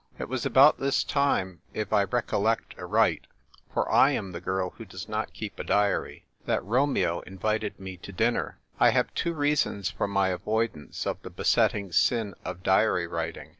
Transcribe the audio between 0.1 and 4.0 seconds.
It was about this time, if I recollect aright (for /